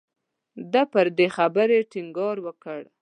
[0.71, 2.79] ده پر دې خبرې ټینګار وکړ.